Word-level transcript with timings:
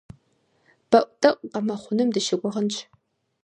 БэӀутӀэӀу 0.89 1.47
къэмыхъуным 1.51 2.09
дыщыгугъынщ. 2.13 2.75